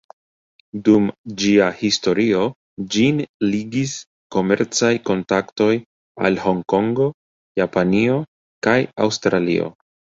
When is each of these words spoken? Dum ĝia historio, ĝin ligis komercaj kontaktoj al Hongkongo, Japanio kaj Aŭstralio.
Dum 0.85 1.03
ĝia 1.43 1.67
historio, 1.81 2.47
ĝin 2.97 3.21
ligis 3.51 3.95
komercaj 4.39 4.91
kontaktoj 5.13 5.71
al 6.31 6.45
Hongkongo, 6.49 7.11
Japanio 7.65 8.21
kaj 8.69 8.79
Aŭstralio. 9.09 9.75